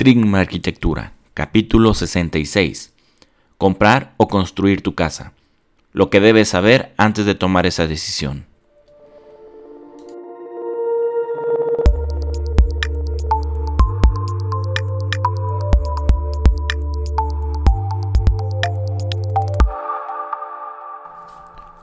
Trigma 0.00 0.40
Arquitectura, 0.40 1.12
capítulo 1.34 1.92
66. 1.92 2.94
Comprar 3.58 4.14
o 4.16 4.28
construir 4.28 4.80
tu 4.80 4.94
casa. 4.94 5.34
Lo 5.92 6.08
que 6.08 6.20
debes 6.20 6.48
saber 6.48 6.94
antes 6.96 7.26
de 7.26 7.34
tomar 7.34 7.66
esa 7.66 7.86
decisión. 7.86 8.46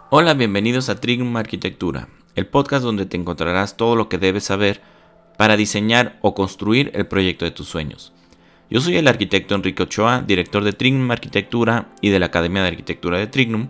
Hola, 0.10 0.34
bienvenidos 0.34 0.90
a 0.90 1.00
Trigma 1.00 1.42
Arquitectura, 1.42 2.08
el 2.34 2.48
podcast 2.48 2.84
donde 2.84 3.06
te 3.06 3.16
encontrarás 3.16 3.78
todo 3.78 3.96
lo 3.96 4.10
que 4.10 4.18
debes 4.18 4.46
saber 4.46 4.97
para 5.38 5.56
diseñar 5.56 6.18
o 6.22 6.34
construir 6.34 6.92
el 6.94 7.08
proyecto 7.08 7.46
de 7.46 7.52
tus 7.52 7.68
sueños. 7.68 8.14
Yo 8.70 8.82
soy 8.82 8.98
el 8.98 9.08
arquitecto 9.08 9.56
Enrique 9.56 9.84
Ochoa, 9.84 10.24
director 10.28 10.64
de 10.64 10.74
Trignum 10.74 11.10
Arquitectura 11.12 11.90
y 12.02 12.10
de 12.10 12.20
la 12.20 12.26
Academia 12.26 12.64
de 12.64 12.68
Arquitectura 12.70 13.18
de 13.18 13.28
Trignum. 13.28 13.68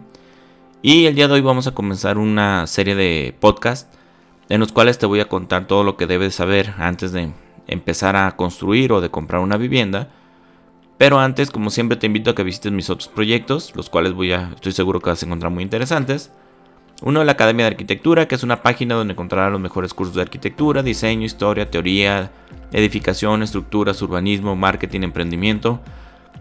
Y 0.81 1.05
el 1.05 1.15
día 1.15 1.27
de 1.27 1.35
hoy 1.35 1.41
vamos 1.41 1.67
a 1.67 1.75
comenzar 1.75 2.17
una 2.17 2.65
serie 2.65 2.95
de 2.95 3.35
podcasts 3.39 3.95
en 4.49 4.59
los 4.59 4.71
cuales 4.71 4.97
te 4.97 5.05
voy 5.05 5.19
a 5.19 5.27
contar 5.27 5.67
todo 5.67 5.83
lo 5.83 5.97
que 5.97 6.07
debes 6.07 6.35
saber 6.35 6.73
antes 6.77 7.11
de 7.11 7.31
empezar 7.67 8.15
a 8.15 8.35
construir 8.35 8.91
o 8.91 9.01
de 9.01 9.11
comprar 9.11 9.41
una 9.41 9.57
vivienda. 9.57 10.09
Pero 10.97 11.19
antes, 11.19 11.51
como 11.51 11.69
siempre, 11.69 11.97
te 11.97 12.07
invito 12.07 12.31
a 12.31 12.35
que 12.35 12.43
visites 12.43 12.71
mis 12.71 12.89
otros 12.89 13.09
proyectos, 13.09 13.73
los 13.75 13.89
cuales 13.89 14.13
voy 14.13 14.31
a, 14.31 14.51
estoy 14.55 14.71
seguro 14.71 14.99
que 14.99 15.09
vas 15.11 15.21
a 15.21 15.25
encontrar 15.25 15.51
muy 15.51 15.63
interesantes. 15.63 16.31
Uno, 17.01 17.23
la 17.23 17.33
Academia 17.33 17.65
de 17.65 17.71
Arquitectura, 17.71 18.27
que 18.27 18.35
es 18.35 18.43
una 18.43 18.63
página 18.63 18.95
donde 18.95 19.13
encontrarás 19.13 19.51
los 19.51 19.61
mejores 19.61 19.93
cursos 19.93 20.15
de 20.15 20.23
arquitectura, 20.23 20.81
diseño, 20.81 21.25
historia, 21.25 21.69
teoría, 21.69 22.31
edificación, 22.71 23.43
estructuras, 23.43 24.01
urbanismo, 24.01 24.55
marketing, 24.55 25.01
emprendimiento. 25.01 25.79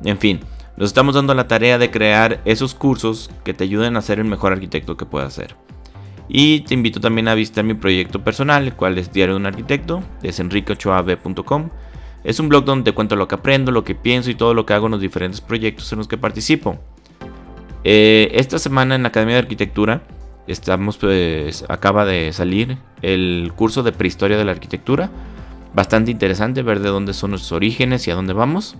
En 0.02 0.18
fin, 0.18 0.40
nos 0.78 0.88
estamos 0.88 1.14
dando 1.14 1.34
la 1.34 1.46
tarea 1.46 1.76
de 1.76 1.90
crear 1.90 2.40
esos 2.46 2.74
cursos 2.74 3.30
que 3.44 3.52
te 3.52 3.64
ayuden 3.64 3.96
a 3.96 4.02
ser 4.02 4.18
el 4.18 4.24
mejor 4.24 4.52
arquitecto 4.52 4.96
que 4.96 5.04
puedas 5.04 5.34
ser. 5.34 5.56
Y 6.28 6.60
te 6.60 6.74
invito 6.74 7.00
también 7.00 7.28
a 7.28 7.34
visitar 7.34 7.62
mi 7.62 7.74
proyecto 7.74 8.24
personal, 8.24 8.64
el 8.64 8.74
cual 8.74 8.96
es 8.98 9.12
Diario 9.12 9.34
de 9.34 9.40
un 9.40 9.46
Arquitecto, 9.46 10.02
es 10.22 10.40
enriqueochoab.com. 10.40 11.70
Es 12.24 12.40
un 12.40 12.48
blog 12.48 12.64
donde 12.64 12.90
te 12.90 12.94
cuento 12.94 13.14
lo 13.14 13.28
que 13.28 13.36
aprendo, 13.36 13.70
lo 13.70 13.84
que 13.84 13.94
pienso 13.94 14.30
y 14.30 14.34
todo 14.34 14.52
lo 14.52 14.66
que 14.66 14.72
hago 14.72 14.86
en 14.86 14.92
los 14.92 15.00
diferentes 15.00 15.40
proyectos 15.40 15.92
en 15.92 15.98
los 15.98 16.08
que 16.08 16.18
participo. 16.18 16.78
Eh, 17.84 18.30
esta 18.32 18.58
semana 18.58 18.96
en 18.96 19.02
la 19.02 19.08
Academia 19.08 19.36
de 19.36 19.42
Arquitectura 19.42 20.02
Estamos, 20.46 20.96
pues, 20.96 21.64
acaba 21.68 22.04
de 22.04 22.32
salir 22.32 22.78
el 23.02 23.52
curso 23.56 23.82
de 23.82 23.92
prehistoria 23.92 24.36
de 24.36 24.44
la 24.44 24.52
arquitectura. 24.52 25.10
Bastante 25.74 26.10
interesante 26.10 26.62
ver 26.62 26.80
de 26.80 26.88
dónde 26.88 27.14
son 27.14 27.30
nuestros 27.30 27.52
orígenes 27.52 28.06
y 28.06 28.10
a 28.12 28.14
dónde 28.14 28.32
vamos. 28.32 28.76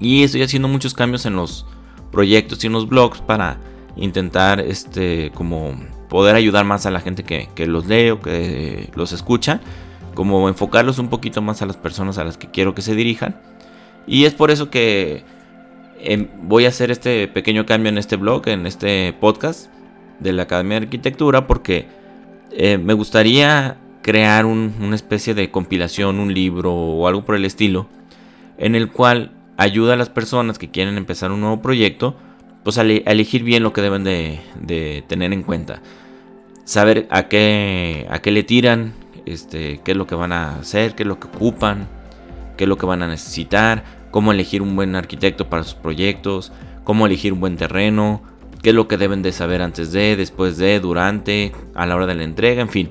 Y 0.00 0.24
estoy 0.24 0.42
haciendo 0.42 0.68
muchos 0.68 0.94
cambios 0.94 1.24
en 1.24 1.36
los 1.36 1.66
proyectos 2.10 2.62
y 2.64 2.66
en 2.66 2.72
los 2.72 2.88
blogs 2.88 3.20
para 3.20 3.58
intentar, 3.96 4.58
este, 4.58 5.30
como 5.34 5.74
poder 6.08 6.34
ayudar 6.34 6.64
más 6.64 6.84
a 6.84 6.90
la 6.90 7.00
gente 7.00 7.22
que, 7.22 7.66
los 7.66 7.86
lee 7.86 8.10
o 8.10 8.20
que 8.20 8.90
los 8.96 9.12
escucha. 9.12 9.60
Como 10.14 10.48
enfocarlos 10.48 10.98
un 10.98 11.08
poquito 11.08 11.40
más 11.42 11.62
a 11.62 11.66
las 11.66 11.76
personas 11.76 12.18
a 12.18 12.24
las 12.24 12.36
que 12.36 12.50
quiero 12.50 12.74
que 12.74 12.82
se 12.82 12.96
dirijan. 12.96 13.40
Y 14.06 14.24
es 14.24 14.34
por 14.34 14.50
eso 14.50 14.68
que 14.68 15.24
em, 16.00 16.28
voy 16.42 16.66
a 16.66 16.68
hacer 16.68 16.90
este 16.90 17.28
pequeño 17.28 17.66
cambio 17.66 17.88
en 17.88 17.98
este 17.98 18.16
blog, 18.16 18.48
en 18.48 18.66
este 18.66 19.12
podcast 19.12 19.70
de 20.20 20.32
la 20.32 20.44
Academia 20.44 20.80
de 20.80 20.86
Arquitectura 20.86 21.46
porque 21.46 21.86
eh, 22.50 22.78
me 22.78 22.94
gustaría 22.94 23.76
crear 24.02 24.46
una 24.46 24.94
especie 24.94 25.34
de 25.34 25.50
compilación, 25.50 26.18
un 26.18 26.34
libro 26.34 26.74
o 26.74 27.06
algo 27.06 27.24
por 27.24 27.36
el 27.36 27.44
estilo, 27.44 27.86
en 28.58 28.74
el 28.74 28.90
cual 28.90 29.30
ayuda 29.56 29.94
a 29.94 29.96
las 29.96 30.08
personas 30.10 30.58
que 30.58 30.70
quieren 30.70 30.96
empezar 30.96 31.30
un 31.30 31.40
nuevo 31.40 31.62
proyecto, 31.62 32.16
pues 32.64 32.78
a, 32.78 32.82
elegir 32.82 33.44
bien 33.44 33.62
lo 33.62 33.72
que 33.72 33.80
deben 33.80 34.04
de, 34.04 35.04
tener 35.06 35.32
en 35.32 35.42
cuenta. 35.42 35.80
Saber 36.64 37.06
a 37.10 37.28
qué, 37.28 38.06
a 38.10 38.20
qué 38.20 38.32
le 38.32 38.42
tiran, 38.42 38.92
este, 39.24 39.80
qué 39.84 39.92
es 39.92 39.96
lo 39.96 40.06
que 40.06 40.14
van 40.14 40.32
a 40.32 40.56
hacer, 40.56 40.94
qué 40.94 41.04
es 41.04 41.06
lo 41.06 41.18
que 41.18 41.28
ocupan, 41.28 41.88
qué 42.56 42.64
es 42.64 42.68
lo 42.68 42.76
que 42.76 42.86
van 42.86 43.02
a 43.02 43.08
necesitar, 43.08 43.84
cómo 44.10 44.32
elegir 44.32 44.62
un 44.62 44.74
buen 44.76 44.94
arquitecto 44.96 45.48
para 45.48 45.64
sus 45.64 45.74
proyectos, 45.74 46.52
cómo 46.84 47.06
elegir 47.06 47.32
un 47.32 47.40
buen 47.40 47.56
terreno, 47.56 48.22
qué 48.62 48.70
es 48.70 48.74
lo 48.74 48.88
que 48.88 48.96
deben 48.96 49.22
de 49.22 49.32
saber 49.32 49.60
antes 49.60 49.92
de, 49.92 50.16
después 50.16 50.56
de, 50.56 50.80
durante, 50.80 51.52
a 51.74 51.84
la 51.84 51.96
hora 51.96 52.06
de 52.06 52.14
la 52.14 52.24
entrega, 52.24 52.62
en 52.62 52.68
fin. 52.68 52.90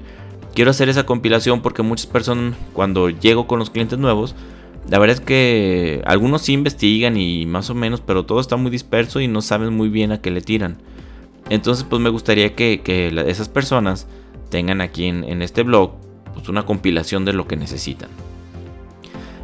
Quiero 0.54 0.72
hacer 0.72 0.90
esa 0.90 1.06
compilación 1.06 1.62
porque 1.62 1.82
muchas 1.82 2.08
personas 2.08 2.56
cuando 2.74 3.09
llego 3.09 3.48
con 3.48 3.58
los 3.58 3.70
clientes 3.70 3.98
nuevos, 3.98 4.36
la 4.90 5.00
verdad 5.00 5.18
es 5.18 5.22
que 5.22 6.02
algunos 6.06 6.42
sí 6.42 6.54
investigan 6.54 7.16
y 7.16 7.46
más 7.46 7.70
o 7.70 7.76
menos, 7.76 8.02
pero 8.02 8.26
todo 8.26 8.42
está 8.42 8.58
muy 8.58 8.70
disperso 8.70 9.22
y 9.22 9.30
no 9.30 9.42
saben 9.42 9.74
muy 9.76 9.88
bien 9.88 10.12
a 10.12 10.20
qué 10.20 10.30
le 10.30 10.42
tiran. 10.42 10.78
Entonces 11.50 11.86
pues 11.90 12.02
me 12.02 12.09
gustaría 12.09 12.53
que, 12.53 12.82
esas 13.28 13.48
personas 13.48 14.08
tengan 14.50 14.82
aquí 14.82 15.06
en, 15.06 15.42
este 15.42 15.64
blog 15.64 15.94
pues, 16.34 16.50
una 16.50 16.66
compilación 16.66 17.24
de 17.24 17.32
lo 17.32 17.48
que 17.48 17.56
necesitan. 17.56 18.09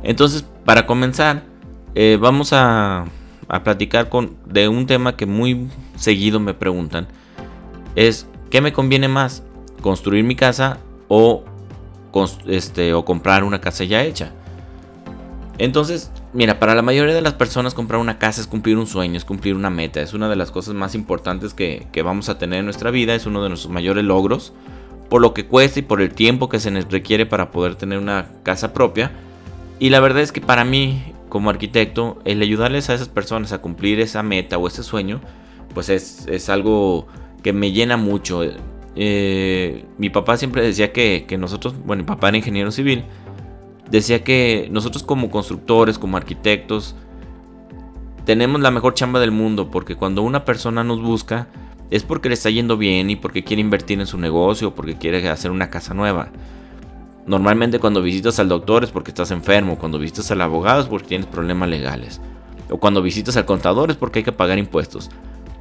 Entonces 0.03 0.45
para 0.65 0.85
comenzar 0.85 1.43
eh, 1.95 2.17
vamos 2.19 2.51
a, 2.51 3.05
a 3.47 3.63
platicar 3.63 4.09
con, 4.09 4.35
de 4.45 4.67
un 4.67 4.87
tema 4.87 5.15
que 5.15 5.25
muy 5.25 5.67
seguido 5.97 6.39
me 6.39 6.53
preguntan. 6.53 7.07
Es, 7.95 8.27
¿qué 8.49 8.61
me 8.61 8.73
conviene 8.73 9.07
más? 9.07 9.43
¿Construir 9.81 10.23
mi 10.23 10.35
casa 10.35 10.79
o, 11.07 11.43
este, 12.47 12.93
o 12.93 13.05
comprar 13.05 13.43
una 13.43 13.61
casa 13.61 13.83
ya 13.83 14.03
hecha? 14.03 14.31
Entonces, 15.57 16.11
mira, 16.33 16.59
para 16.59 16.75
la 16.75 16.83
mayoría 16.83 17.15
de 17.15 17.21
las 17.21 17.33
personas 17.33 17.73
comprar 17.73 17.99
una 17.99 18.19
casa 18.19 18.41
es 18.41 18.47
cumplir 18.47 18.77
un 18.77 18.85
sueño, 18.85 19.17
es 19.17 19.25
cumplir 19.25 19.55
una 19.55 19.71
meta, 19.71 20.01
es 20.01 20.13
una 20.13 20.29
de 20.29 20.35
las 20.35 20.51
cosas 20.51 20.75
más 20.75 20.93
importantes 20.93 21.53
que, 21.53 21.87
que 21.91 22.03
vamos 22.03 22.29
a 22.29 22.37
tener 22.37 22.59
en 22.59 22.65
nuestra 22.65 22.91
vida, 22.91 23.15
es 23.15 23.25
uno 23.25 23.41
de 23.41 23.49
nuestros 23.49 23.73
mayores 23.73 24.03
logros, 24.03 24.53
por 25.09 25.21
lo 25.21 25.33
que 25.33 25.47
cuesta 25.47 25.79
y 25.79 25.83
por 25.83 26.01
el 26.01 26.13
tiempo 26.13 26.47
que 26.47 26.59
se 26.59 26.69
nos 26.69 26.91
requiere 26.91 27.25
para 27.25 27.49
poder 27.49 27.75
tener 27.75 27.97
una 27.97 28.27
casa 28.43 28.71
propia. 28.71 29.11
Y 29.79 29.89
la 29.89 29.99
verdad 29.99 30.21
es 30.21 30.31
que 30.31 30.41
para 30.41 30.63
mí 30.63 31.01
como 31.29 31.49
arquitecto, 31.49 32.19
el 32.25 32.41
ayudarles 32.41 32.89
a 32.89 32.93
esas 32.93 33.09
personas 33.09 33.51
a 33.51 33.59
cumplir 33.59 33.99
esa 33.99 34.23
meta 34.23 34.57
o 34.57 34.67
ese 34.67 34.83
sueño, 34.83 35.21
pues 35.73 35.89
es, 35.89 36.49
algo 36.49 37.07
que 37.43 37.53
me 37.53 37.71
llena 37.71 37.97
mucho. 37.97 38.41
Eh, 38.95 39.85
mi 39.97 40.09
papá 40.09 40.37
siempre 40.37 40.61
decía 40.61 40.91
que, 40.91 41.25
nosotros, 41.39 41.75
bueno, 41.85 42.03
mi 42.03 42.07
papá 42.07 42.29
era 42.29 42.37
ingeniero 42.37 42.71
civil, 42.71 43.03
decía 43.89 44.23
que 44.23 44.67
nosotros 44.71 45.03
como 45.03 45.29
constructores, 45.29 45.99
como 45.99 46.17
arquitectos, 46.17 46.95
tenemos 48.25 48.59
la 48.59 48.71
mejor 48.71 48.93
chamba 48.93 49.19
del 49.19 49.31
mundo, 49.31 49.71
porque 49.71 49.95
cuando 49.95 50.21
una 50.21 50.43
persona 50.43 50.83
nos 50.83 51.01
busca, 51.01 51.47
es 51.89 52.03
porque 52.03 52.29
le 52.29 52.33
está 52.33 52.49
yendo 52.49 52.77
bien 52.77 53.09
y 53.09 53.15
porque 53.15 53.43
quiere 53.43 53.61
invertir 53.61 53.99
en 53.99 54.07
su 54.07 54.17
negocio 54.17 54.75
porque 54.75 54.97
quiere 54.97 55.27
hacer 55.29 55.51
una 55.51 55.69
casa 55.69 55.93
nueva. 55.93 56.29
Normalmente 57.25 57.79
cuando 57.79 58.01
visitas 58.01 58.39
al 58.39 58.49
doctor 58.49 58.83
es 58.83 58.91
porque 58.91 59.11
estás 59.11 59.31
enfermo, 59.31 59.77
cuando 59.77 59.99
visitas 59.99 60.31
al 60.31 60.41
abogado 60.41 60.81
es 60.81 60.87
porque 60.87 61.07
tienes 61.07 61.27
problemas 61.27 61.69
legales, 61.69 62.21
o 62.69 62.77
cuando 62.77 63.01
visitas 63.01 63.37
al 63.37 63.45
contador 63.45 63.91
es 63.91 63.97
porque 63.97 64.19
hay 64.19 64.25
que 64.25 64.31
pagar 64.31 64.57
impuestos. 64.57 65.09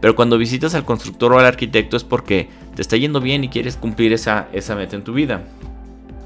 Pero 0.01 0.15
cuando 0.15 0.39
visitas 0.39 0.75
al 0.75 0.85
constructor 0.85 1.33
o 1.33 1.39
al 1.39 1.47
arquitecto 1.47 1.97
es 1.97 2.05
porque 2.05 2.49
te 2.75 2.83
está 2.83 2.97
yendo 2.97 3.21
bien 3.21 3.45
y 3.45 3.49
quieres 3.49 3.77
cumplir 3.77 4.13
esa, 4.13 4.49
esa 4.53 4.75
meta 4.75 4.97
en 4.97 5.05
tu 5.05 5.13
vida. 5.13 5.45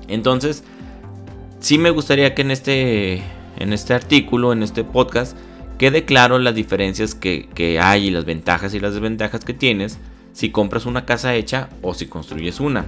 Entonces, 0.09 0.65
sí 1.61 1.79
me 1.79 1.91
gustaría 1.91 2.35
que 2.35 2.43
en 2.43 2.51
este, 2.51 3.23
en 3.59 3.73
este 3.73 3.95
artículo, 3.95 4.53
en 4.53 4.63
este 4.63 4.83
podcast, 4.83 5.37
quede 5.79 6.05
claro 6.05 6.39
las 6.39 6.55
diferencias 6.55 7.15
que, 7.15 7.49
que 7.55 7.79
hay 7.79 8.09
y 8.09 8.11
las 8.11 8.25
ventajas 8.25 8.75
y 8.75 8.81
las 8.81 8.95
desventajas 8.95 9.45
que 9.45 9.55
tienes 9.55 9.99
si 10.33 10.51
compras 10.51 10.87
una 10.87 11.05
casa 11.07 11.35
hecha 11.35 11.69
o 11.83 11.95
si 11.95 12.07
construyes 12.07 12.61
una. 12.61 12.87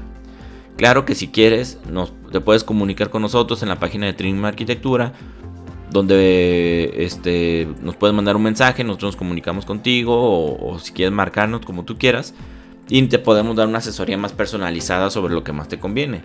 Claro 0.76 1.04
que 1.04 1.14
si 1.14 1.28
quieres, 1.28 1.78
nos, 1.88 2.12
te 2.30 2.40
puedes 2.40 2.64
comunicar 2.64 3.10
con 3.10 3.22
nosotros 3.22 3.62
en 3.62 3.68
la 3.68 3.78
página 3.78 4.06
de 4.06 4.14
Trim 4.14 4.44
Arquitectura, 4.44 5.12
donde 5.92 6.92
este, 6.96 7.68
nos 7.82 7.96
puedes 7.96 8.16
mandar 8.16 8.34
un 8.34 8.42
mensaje, 8.42 8.82
nosotros 8.82 9.10
nos 9.10 9.16
comunicamos 9.16 9.66
contigo, 9.66 10.56
o, 10.58 10.78
si 10.78 10.92
quieres 10.92 11.12
marcarnos 11.12 11.64
como 11.64 11.84
tú 11.84 11.98
quieras, 11.98 12.34
y 12.88 13.02
te 13.02 13.18
podemos 13.18 13.56
dar 13.56 13.68
una 13.68 13.78
asesoría 13.78 14.16
más 14.16 14.32
personalizada 14.32 15.10
sobre 15.10 15.34
lo 15.34 15.44
que 15.44 15.52
más 15.52 15.68
te 15.68 15.78
conviene. 15.78 16.22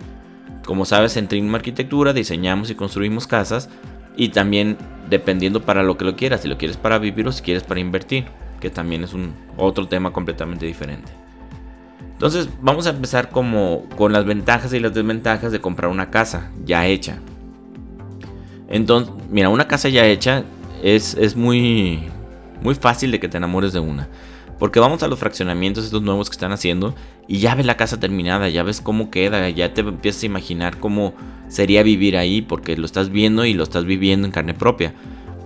Como 0.64 0.84
sabes, 0.84 1.16
en 1.16 1.28
Trim 1.28 1.54
Arquitectura 1.54 2.12
diseñamos 2.12 2.70
y 2.70 2.74
construimos 2.74 3.26
casas, 3.26 3.68
y 4.16 4.30
también 4.30 4.78
dependiendo 5.08 5.62
para 5.62 5.82
lo 5.82 5.96
que 5.96 6.04
lo 6.04 6.16
quieras, 6.16 6.42
si 6.42 6.48
lo 6.48 6.58
quieres 6.58 6.76
para 6.76 6.98
vivir 6.98 7.28
o 7.28 7.32
si 7.32 7.42
quieres 7.42 7.62
para 7.62 7.80
invertir, 7.80 8.24
que 8.60 8.70
también 8.70 9.04
es 9.04 9.12
un 9.12 9.34
otro 9.56 9.86
tema 9.86 10.12
completamente 10.12 10.66
diferente. 10.66 11.12
Entonces 12.14 12.48
vamos 12.60 12.86
a 12.88 12.90
empezar 12.90 13.30
como 13.30 13.84
con 13.96 14.12
las 14.12 14.24
ventajas 14.24 14.72
y 14.72 14.80
las 14.80 14.92
desventajas 14.92 15.52
de 15.52 15.60
comprar 15.60 15.90
una 15.90 16.10
casa 16.10 16.50
ya 16.64 16.86
hecha. 16.86 17.18
Entonces, 18.68 19.12
mira, 19.30 19.48
una 19.48 19.66
casa 19.66 19.88
ya 19.88 20.06
hecha 20.06 20.44
es, 20.82 21.14
es 21.14 21.36
muy, 21.36 22.02
muy 22.62 22.74
fácil 22.74 23.10
de 23.10 23.20
que 23.20 23.28
te 23.28 23.36
enamores 23.36 23.72
de 23.72 23.80
una. 23.80 24.08
Porque 24.58 24.80
vamos 24.80 25.02
a 25.02 25.08
los 25.08 25.18
fraccionamientos 25.18 25.84
estos 25.84 26.02
nuevos 26.02 26.28
que 26.28 26.34
están 26.34 26.50
haciendo 26.50 26.94
y 27.28 27.38
ya 27.38 27.54
ves 27.54 27.64
la 27.64 27.76
casa 27.76 28.00
terminada, 28.00 28.48
ya 28.48 28.64
ves 28.64 28.80
cómo 28.80 29.10
queda, 29.10 29.48
ya 29.50 29.72
te 29.72 29.82
empiezas 29.82 30.24
a 30.24 30.26
imaginar 30.26 30.78
cómo 30.78 31.14
sería 31.48 31.82
vivir 31.84 32.16
ahí 32.16 32.42
porque 32.42 32.76
lo 32.76 32.84
estás 32.84 33.10
viendo 33.10 33.44
y 33.44 33.54
lo 33.54 33.62
estás 33.62 33.84
viviendo 33.84 34.26
en 34.26 34.32
carne 34.32 34.54
propia. 34.54 34.94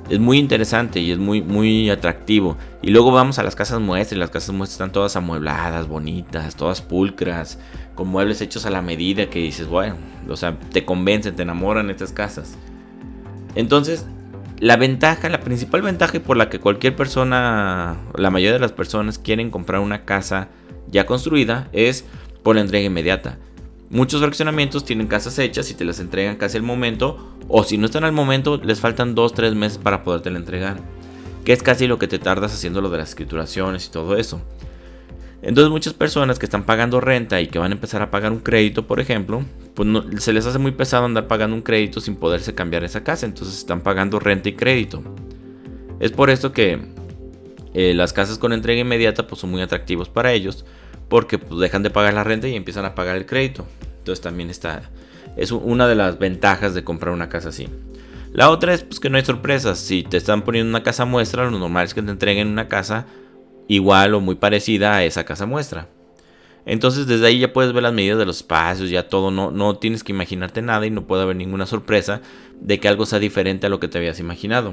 Es 0.08 0.19
muy 0.19 0.38
interesante 0.38 1.00
y 1.00 1.10
es 1.10 1.19
muy, 1.19 1.42
muy 1.42 1.90
atractivo. 1.90 2.56
Y 2.80 2.90
luego 2.90 3.12
vamos 3.12 3.38
a 3.38 3.42
las 3.42 3.54
casas 3.54 3.80
muestras 3.80 4.16
y 4.16 4.20
las 4.20 4.30
casas 4.30 4.54
muestras 4.54 4.74
están 4.74 4.92
todas 4.92 5.14
amuebladas, 5.14 5.88
bonitas, 5.88 6.56
todas 6.56 6.80
pulcras, 6.80 7.58
con 7.94 8.08
muebles 8.08 8.40
hechos 8.40 8.64
a 8.64 8.70
la 8.70 8.82
medida 8.82 9.28
que 9.28 9.38
dices, 9.38 9.69
bueno, 9.69 9.96
o 10.28 10.36
sea, 10.36 10.58
te 10.58 10.84
convencen, 10.84 11.36
te 11.36 11.42
enamoran 11.42 11.90
estas 11.90 12.12
casas. 12.12 12.56
Entonces, 13.54 14.06
la 14.58 14.76
ventaja, 14.76 15.28
la 15.28 15.40
principal 15.40 15.82
ventaja 15.82 16.20
por 16.20 16.37
la 16.37 16.49
que 16.49 16.60
cualquier 16.60 16.94
persona, 16.94 17.96
la 18.16 18.31
mayoría 18.31 18.52
de 18.52 18.60
las 18.60 18.72
personas 18.72 19.19
quieren 19.19 19.50
comprar 19.50 19.81
una 19.81 20.04
casa 20.04 20.49
ya 20.88 21.06
construida 21.06 21.69
es 21.72 22.04
por 22.43 22.54
la 22.54 22.62
entrega 22.62 22.87
inmediata. 22.87 23.38
Muchos 23.90 24.20
fraccionamientos 24.20 24.84
tienen 24.84 25.06
casas 25.06 25.38
hechas 25.38 25.70
y 25.70 25.75
te 25.75 25.84
las 25.84 26.00
entregan 26.00 26.37
casi 26.37 26.56
al 26.56 26.62
momento, 26.62 27.34
o 27.49 27.62
si 27.64 27.76
no 27.76 27.87
están 27.87 28.04
al 28.04 28.12
momento, 28.12 28.56
les 28.56 28.81
faltan 28.81 29.14
2-3 29.14 29.55
meses 29.55 29.78
para 29.78 30.02
poderte 30.02 30.31
la 30.31 30.38
entregar, 30.38 30.78
que 31.44 31.52
es 31.52 31.62
casi 31.62 31.87
lo 31.87 31.98
que 31.98 32.08
te 32.08 32.19
tardas 32.19 32.55
haciendo 32.55 32.81
lo 32.81 32.88
de 32.88 32.98
las 32.98 33.10
escrituraciones 33.10 33.87
y 33.87 33.90
todo 33.90 34.16
eso. 34.16 34.40
Entonces 35.43 35.70
muchas 35.70 35.93
personas 35.93 36.38
que 36.38 36.46
están 36.46 36.64
pagando 36.64 37.00
renta 37.00 37.40
y 37.40 37.48
que 37.48 37.58
van 37.58 37.72
a 37.72 37.75
empezar 37.75 38.00
a 38.00 38.10
pagar 38.10 38.32
un 38.32 38.38
crédito, 38.38 38.87
por 38.87 39.00
ejemplo, 39.00 39.43
pues 39.74 39.88
se 40.19 40.32
les 40.32 40.46
hace 40.46 40.58
muy 40.58 40.72
pesado 40.72 41.04
andar 41.04 41.26
pagando 41.26 41.56
un 41.56 41.62
crédito 41.62 42.00
sin 42.00 42.16
poderse 42.16 42.54
cambiar 42.54 42.84
esa 42.84 43.02
casa. 43.04 43.26
Entonces 43.26 43.56
están 43.56 43.80
pagando 43.80 44.19
renta 44.19 44.48
y 44.48 44.54
crédito. 44.54 45.02
Es 46.00 46.12
por 46.12 46.30
esto 46.30 46.52
que 46.52 46.78
eh, 47.74 47.94
las 47.94 48.12
casas 48.12 48.38
con 48.38 48.52
entrega 48.52 48.80
inmediata 48.80 49.26
pues, 49.26 49.40
son 49.40 49.50
muy 49.50 49.62
atractivos 49.62 50.08
para 50.08 50.32
ellos. 50.32 50.64
Porque 51.08 51.38
pues, 51.38 51.60
dejan 51.60 51.82
de 51.82 51.90
pagar 51.90 52.14
la 52.14 52.24
renta 52.24 52.48
y 52.48 52.54
empiezan 52.54 52.84
a 52.84 52.94
pagar 52.94 53.16
el 53.16 53.26
crédito. 53.26 53.66
Entonces 53.98 54.22
también 54.22 54.50
está... 54.50 54.90
Es 55.36 55.50
una 55.50 55.88
de 55.88 55.94
las 55.94 56.19
ventajas 56.19 56.74
de 56.74 56.84
comprar 56.84 57.14
una 57.14 57.30
casa 57.30 57.48
así. 57.48 57.69
La 58.32 58.50
otra 58.50 58.74
es 58.74 58.82
pues, 58.82 59.00
que 59.00 59.08
no 59.08 59.16
hay 59.16 59.24
sorpresas. 59.24 59.78
Si 59.78 60.02
te 60.02 60.19
están 60.19 60.42
poniendo 60.42 60.69
una 60.69 60.82
casa 60.82 61.06
muestra, 61.06 61.44
lo 61.44 61.58
normal 61.58 61.84
es 61.84 61.94
que 61.94 62.02
te 62.02 62.10
entreguen 62.10 62.48
una 62.48 62.69
casa 62.69 63.06
igual 63.69 64.12
o 64.14 64.20
muy 64.20 64.34
parecida 64.34 64.94
a 64.94 65.04
esa 65.04 65.24
casa 65.24 65.46
muestra. 65.46 65.88
Entonces 66.64 67.06
desde 67.06 67.26
ahí 67.26 67.41
ya 67.41 67.53
puedes 67.53 67.73
ver 67.73 67.82
las 67.82 67.93
medidas 67.93 68.19
de 68.19 68.26
los 68.26 68.37
espacios, 68.38 68.88
ya 68.88 69.09
todo, 69.09 69.31
no, 69.31 69.50
no 69.50 69.76
tienes 69.76 70.05
que 70.05 70.12
imaginarte 70.12 70.62
nada 70.62 70.87
y 70.87 70.91
no 70.91 71.06
puede 71.06 71.23
haber 71.23 71.37
ninguna 71.37 71.67
sorpresa 71.67 72.20
de 72.61 72.79
que 72.79 72.88
algo 72.88 73.05
sea 73.05 73.19
diferente 73.19 73.67
a 73.67 73.70
lo 73.70 73.81
que 73.81 73.88
te 73.88 73.99
habías 73.99 74.20
imaginado. 74.20 74.73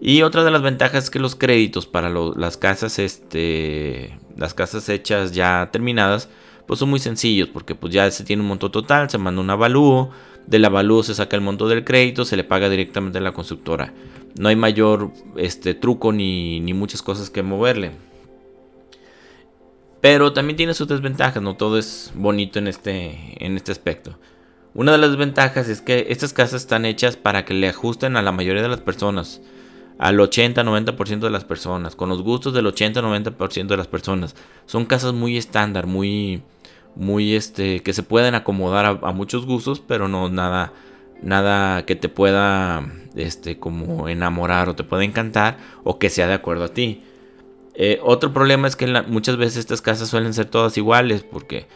Y 0.00 0.22
otra 0.22 0.44
de 0.44 0.50
las 0.50 0.62
ventajas 0.62 1.04
es 1.04 1.10
que 1.10 1.18
los 1.18 1.36
créditos 1.36 1.86
para 1.86 2.10
las 2.10 2.56
casas, 2.56 2.98
este, 2.98 4.18
las 4.36 4.54
casas 4.54 4.88
hechas 4.88 5.32
ya 5.32 5.68
terminadas, 5.72 6.28
pues 6.66 6.80
son 6.80 6.90
muy 6.90 6.98
sencillos 6.98 7.48
porque 7.48 7.74
pues 7.74 7.92
ya 7.92 8.10
se 8.10 8.24
tiene 8.24 8.42
un 8.42 8.48
monto 8.48 8.70
total, 8.70 9.10
se 9.10 9.18
manda 9.18 9.40
un 9.40 9.50
avalúo, 9.50 10.10
del 10.46 10.64
avalúo 10.64 11.02
se 11.02 11.14
saca 11.14 11.36
el 11.36 11.42
monto 11.42 11.68
del 11.68 11.84
crédito, 11.84 12.24
se 12.24 12.36
le 12.36 12.44
paga 12.44 12.68
directamente 12.68 13.18
a 13.18 13.20
la 13.20 13.32
constructora. 13.32 13.92
No 14.38 14.48
hay 14.48 14.56
mayor 14.56 15.10
este, 15.36 15.74
truco 15.74 16.12
ni, 16.12 16.60
ni 16.60 16.74
muchas 16.74 17.02
cosas 17.02 17.30
que 17.30 17.42
moverle. 17.42 17.92
Pero 20.04 20.34
también 20.34 20.58
tiene 20.58 20.74
sus 20.74 20.86
desventajas, 20.86 21.42
no 21.42 21.56
todo 21.56 21.78
es 21.78 22.12
bonito 22.14 22.58
en 22.58 22.68
este, 22.68 23.42
en 23.42 23.56
este 23.56 23.72
aspecto. 23.72 24.18
Una 24.74 24.92
de 24.92 24.98
las 24.98 25.08
desventajas 25.08 25.66
es 25.70 25.80
que 25.80 26.08
estas 26.10 26.34
casas 26.34 26.60
están 26.60 26.84
hechas 26.84 27.16
para 27.16 27.46
que 27.46 27.54
le 27.54 27.68
ajusten 27.68 28.18
a 28.18 28.20
la 28.20 28.30
mayoría 28.30 28.60
de 28.60 28.68
las 28.68 28.82
personas, 28.82 29.40
al 29.98 30.18
80-90% 30.18 31.20
de 31.20 31.30
las 31.30 31.44
personas, 31.46 31.96
con 31.96 32.10
los 32.10 32.20
gustos 32.20 32.52
del 32.52 32.66
80-90% 32.66 33.66
de 33.66 33.76
las 33.78 33.86
personas. 33.86 34.36
Son 34.66 34.84
casas 34.84 35.14
muy 35.14 35.38
estándar, 35.38 35.86
muy, 35.86 36.42
muy 36.96 37.34
este, 37.34 37.80
que 37.80 37.94
se 37.94 38.02
pueden 38.02 38.34
acomodar 38.34 38.84
a, 38.84 39.08
a, 39.08 39.12
muchos 39.12 39.46
gustos, 39.46 39.80
pero 39.80 40.06
no 40.06 40.28
nada, 40.28 40.74
nada 41.22 41.86
que 41.86 41.96
te 41.96 42.10
pueda, 42.10 42.86
este, 43.16 43.58
como 43.58 44.06
enamorar 44.10 44.68
o 44.68 44.76
te 44.76 44.84
pueda 44.84 45.02
encantar 45.02 45.56
o 45.82 45.98
que 45.98 46.10
sea 46.10 46.26
de 46.26 46.34
acuerdo 46.34 46.64
a 46.64 46.74
ti. 46.74 47.00
Eh, 47.74 47.98
otro 48.02 48.32
problema 48.32 48.68
es 48.68 48.76
que 48.76 48.86
muchas 49.06 49.36
veces 49.36 49.58
estas 49.58 49.82
casas 49.82 50.08
suelen 50.08 50.32
ser 50.32 50.46
todas 50.46 50.76
iguales 50.78 51.24
porque 51.24 51.66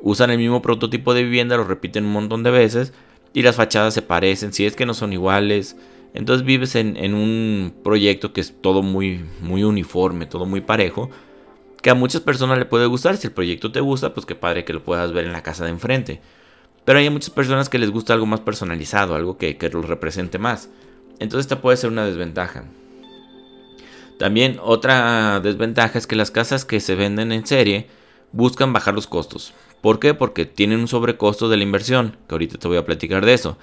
usan 0.00 0.30
el 0.30 0.38
mismo 0.38 0.62
prototipo 0.62 1.14
de 1.14 1.24
vivienda, 1.24 1.56
lo 1.56 1.64
repiten 1.64 2.04
un 2.04 2.12
montón 2.12 2.42
de 2.42 2.50
veces 2.50 2.92
y 3.32 3.42
las 3.42 3.56
fachadas 3.56 3.94
se 3.94 4.02
parecen, 4.02 4.52
si 4.52 4.64
es 4.64 4.76
que 4.76 4.86
no 4.86 4.94
son 4.94 5.12
iguales. 5.12 5.76
Entonces 6.14 6.46
vives 6.46 6.76
en, 6.76 7.14
un 7.14 7.74
proyecto 7.82 8.32
que 8.32 8.40
es 8.40 8.54
todo 8.60 8.82
muy, 8.82 9.24
muy 9.40 9.64
uniforme, 9.64 10.26
todo 10.26 10.46
muy 10.46 10.60
parejo, 10.60 11.10
que 11.82 11.90
a 11.90 11.94
muchas 11.94 12.20
personas 12.20 12.58
le 12.58 12.66
puede 12.66 12.86
gustar. 12.86 13.16
Si 13.16 13.26
el 13.26 13.32
proyecto 13.32 13.72
te 13.72 13.80
gusta, 13.80 14.14
pues 14.14 14.24
qué 14.24 14.36
padre 14.36 14.64
que 14.64 14.72
lo 14.72 14.84
puedas 14.84 15.12
ver 15.12 15.24
en 15.24 15.32
la 15.32 15.42
casa 15.42 15.64
de 15.64 15.70
enfrente. 15.70 16.20
Pero 16.84 17.00
hay 17.00 17.10
muchas 17.10 17.30
personas 17.30 17.68
que 17.68 17.78
les 17.78 17.90
gusta 17.90 18.12
algo 18.12 18.26
más 18.26 18.40
personalizado, 18.40 19.16
algo 19.16 19.36
que, 19.38 19.56
que 19.56 19.68
lo 19.70 19.82
represente 19.82 20.38
más. 20.38 20.70
Entonces 21.18 21.46
esta 21.46 21.60
puede 21.60 21.76
ser 21.76 21.90
una 21.90 22.06
desventaja. 22.06 22.64
También 24.18 24.58
otra 24.62 25.40
desventaja 25.40 25.98
es 25.98 26.06
que 26.06 26.16
las 26.16 26.30
casas 26.30 26.64
que 26.64 26.80
se 26.80 26.94
venden 26.94 27.32
en 27.32 27.46
serie 27.46 27.88
buscan 28.32 28.72
bajar 28.72 28.94
los 28.94 29.06
costos. 29.06 29.54
¿Por 29.80 29.98
qué? 29.98 30.14
Porque 30.14 30.46
tienen 30.46 30.80
un 30.80 30.88
sobrecosto 30.88 31.48
de 31.48 31.56
la 31.56 31.62
inversión, 31.64 32.16
que 32.28 32.34
ahorita 32.34 32.58
te 32.58 32.68
voy 32.68 32.76
a 32.76 32.84
platicar 32.84 33.24
de 33.24 33.34
eso. 33.34 33.58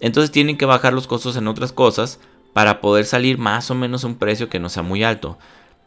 Entonces 0.00 0.30
tienen 0.30 0.58
que 0.58 0.66
bajar 0.66 0.92
los 0.92 1.06
costos 1.06 1.36
en 1.36 1.48
otras 1.48 1.72
cosas 1.72 2.20
para 2.52 2.80
poder 2.80 3.06
salir 3.06 3.38
más 3.38 3.70
o 3.70 3.74
menos 3.74 4.04
a 4.04 4.06
un 4.06 4.16
precio 4.16 4.48
que 4.48 4.60
no 4.60 4.68
sea 4.68 4.82
muy 4.82 5.02
alto. 5.02 5.38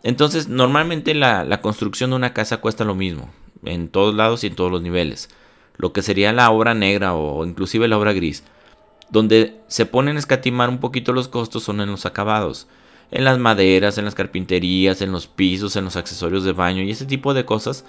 Entonces 0.04 0.48
normalmente 0.48 1.14
la, 1.14 1.62
construcción 1.62 2.10
de 2.10 2.16
una 2.16 2.34
casa 2.34 2.58
cuesta 2.58 2.84
lo 2.84 2.96
mismo, 2.96 3.30
en 3.64 3.88
todos 3.88 4.16
lados 4.16 4.44
y 4.44 4.48
en 4.48 4.56
todos 4.56 4.72
los 4.72 4.82
niveles. 4.82 5.30
Lo 5.78 5.94
que 5.94 6.02
sería 6.02 6.34
la 6.34 6.50
obra 6.50 6.74
negra 6.74 7.14
o 7.14 7.46
inclusive 7.46 7.88
la 7.88 7.98
obra 7.98 8.14
gris. 8.14 8.44
Donde 9.10 9.62
se 9.68 9.86
ponen 9.86 10.16
a 10.16 10.20
escatimar 10.20 10.70
un 10.70 10.80
poquito 10.80 11.14
los 11.14 11.28
costos 11.28 11.64
son 11.64 11.80
en 11.82 11.90
los 11.92 12.06
acabados 12.06 12.68
en 13.12 13.24
las 13.24 13.40
maderas, 13.40 13.98
en 13.98 14.06
las 14.06 14.16
carpinterías, 14.16 15.02
en 15.02 15.12
los 15.12 15.28
pisos, 15.28 15.76
en 15.76 15.86
los 15.86 15.96
accesorios 15.96 16.44
de 16.44 16.54
baño 16.54 16.82
y 16.84 16.92
ese 16.92 17.06
tipo 17.06 17.34
de 17.34 17.46
cosas. 17.46 17.86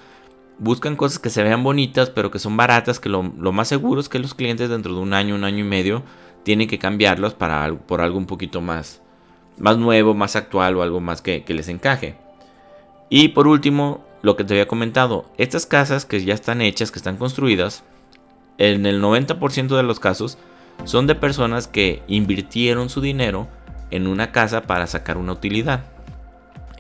Buscan 0.59 0.97
cosas 0.97 1.19
que 1.19 1.31
se 1.31 1.43
vean 1.43 1.63
bonitas, 1.63 2.11
pero 2.11 2.31
que 2.31 2.39
son 2.39 2.57
baratas, 2.57 2.99
que 2.99 3.09
lo, 3.09 3.23
más 3.23 3.69
seguro 3.69 4.01
es 4.01 4.09
que 4.09 4.19
los 4.19 4.35
clientes 4.35 4.69
dentro 4.69 4.95
de 4.95 5.01
un 5.01 5.13
año, 5.13 5.35
un 5.35 5.45
año 5.45 5.61
y 5.61 5.69
medio, 5.69 6.03
tienen 6.43 6.69
que 6.69 6.79
cambiarlos 6.79 7.35
para, 7.35 7.73
por 7.75 8.01
algo 8.01 8.19
un 8.19 8.27
poquito 8.27 8.61
más, 8.61 9.01
más 9.57 9.77
nuevo, 9.77 10.15
más 10.15 10.35
actual 10.35 10.77
o 10.77 10.83
algo 10.83 11.01
más 11.01 11.23
que, 11.23 11.45
que 11.45 11.55
les 11.55 11.69
encaje. 11.69 12.17
Y 13.09 13.29
por 13.29 13.47
último, 13.47 14.05
lo 14.23 14.37
que 14.37 14.45
te 14.45 14.55
había 14.55 14.67
comentado, 14.67 15.27
estas 15.39 15.67
casas 15.67 16.05
que 16.05 16.25
ya 16.25 16.35
están 16.35 16.61
hechas, 16.61 16.91
que 16.91 16.99
están 16.99 17.17
construidas, 17.17 17.85
en 18.59 18.85
el 18.87 19.01
90% 19.01 19.77
de 19.77 19.83
los 19.85 20.01
casos 20.01 20.39
son 20.85 21.07
de 21.07 21.15
personas 21.15 21.69
que 21.69 22.03
invirtieron 22.09 22.89
su 22.89 23.01
dinero 23.01 23.49
en 23.91 24.07
una 24.07 24.33
casa 24.33 24.63
para 24.63 24.87
sacar 24.87 25.17
una 25.17 25.33
utilidad. 25.33 25.85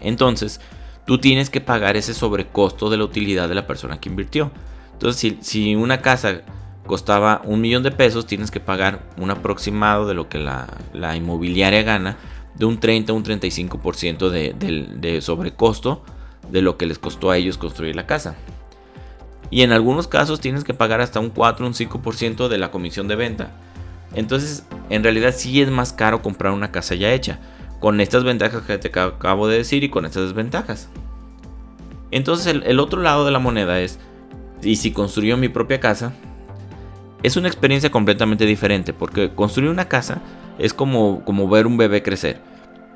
Entonces, 0.00 0.61
tú 1.04 1.18
tienes 1.18 1.50
que 1.50 1.61
pagar 1.61 1.97
ese 1.97 2.14
sobrecosto 2.14 2.90
de 2.90 2.97
la 2.97 3.04
utilidad 3.04 3.49
de 3.49 3.54
la 3.54 3.66
persona 3.66 4.00
que 4.00 4.09
invirtió. 4.09 4.50
Entonces, 4.92 5.37
si, 5.40 5.75
una 5.75 6.00
casa 6.00 6.42
costaba 6.87 7.42
un 7.44 7.61
millón 7.61 7.83
de 7.83 7.90
pesos, 7.90 8.26
tienes 8.26 8.50
que 8.50 8.61
pagar 8.61 9.00
un 9.16 9.30
aproximado 9.30 10.06
de 10.06 10.14
lo 10.14 10.28
que 10.28 10.38
la, 10.38 11.16
inmobiliaria 11.16 11.83
gana, 11.83 12.16
de 12.54 12.64
un 12.64 12.80
30 12.80 13.12
a 13.12 13.14
un 13.14 13.25
35% 13.25 14.30
de, 14.30 14.52
de 14.52 15.21
sobrecosto 15.21 16.02
de 16.50 16.62
lo 16.62 16.76
que 16.76 16.87
les 16.87 16.99
costó 16.99 17.30
a 17.30 17.37
ellos 17.37 17.59
construir 17.59 17.94
la 17.94 18.06
casa. 18.06 18.37
Y 19.50 19.62
en 19.62 19.73
algunos 19.73 20.09
casos 20.09 20.40
tienes 20.40 20.64
que 20.64 20.75
pagar 20.75 21.00
hasta 21.00 21.21
un 21.21 21.30
4 21.30 21.64
o 21.64 21.68
un 21.68 21.75
5% 21.75 22.49
de 22.49 22.59
la 22.59 22.71
comisión 22.71 23.09
de 23.09 23.16
venta. 23.16 23.52
Entonces, 24.15 24.65
en 24.91 25.03
realidad 25.03 25.35
sí 25.37 25.61
es 25.61 25.71
más 25.71 25.93
caro 25.93 26.23
comprar 26.23 26.53
una 26.53 26.73
casa 26.73 26.95
ya 26.95 27.12
hecha, 27.12 27.38
con 27.81 28.00
estas 28.00 28.25
ventajas 28.25 28.62
que 28.62 28.79
te 28.79 28.99
acabo 28.99 29.49
de 29.49 29.59
decir 29.59 29.85
y 29.85 29.88
con 29.88 30.05
estas 30.05 30.25
desventajas. 30.25 30.88
Entonces, 32.11 32.47
el, 32.65 32.81
otro 32.81 33.03
lado 33.03 33.25
de 33.25 33.31
la 33.31 33.38
moneda 33.38 33.81
es, 33.81 33.99
y 34.62 34.77
si 34.77 34.93
construyo 34.93 35.37
mi 35.37 35.49
propia 35.49 35.79
casa, 35.79 36.12
es 37.23 37.37
una 37.37 37.49
experiencia 37.49 37.91
completamente 37.91 38.47
diferente, 38.47 38.93
porque 38.93 39.31
construir 39.31 39.71
una 39.71 39.88
casa 39.88 40.21
es 40.59 40.73
como, 40.73 41.25
como 41.25 41.49
ver 41.49 41.67
un 41.67 41.77
bebé 41.77 42.03
crecer. 42.03 42.41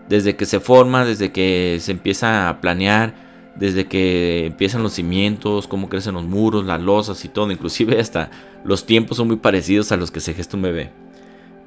Desde 0.09 0.37
que 0.37 0.47
se 0.47 0.61
forma, 0.61 1.05
desde 1.05 1.31
que 1.31 1.79
se 1.81 1.93
empieza 1.93 2.49
a 2.49 2.61
planear, 2.61 3.15
desde 3.55 3.87
que 3.87 4.47
empiezan 4.47 4.83
los 4.83 4.95
cimientos, 4.95 5.69
cómo 5.69 5.89
crecen 5.89 6.15
los 6.15 6.25
muros, 6.25 6.65
las 6.65 6.81
losas 6.81 7.25
y 7.25 7.29
todo, 7.29 7.51
inclusive 7.51 8.01
hasta 8.01 8.31
los 8.65 8.87
tiempos 8.87 9.19
son 9.19 9.29
muy 9.29 9.37
parecidos 9.37 9.93
a 9.93 9.97
los 9.97 10.11
que 10.11 10.21
se 10.21 10.35
gesta 10.35 10.57
un 10.57 10.63
bebé. 10.63 11.02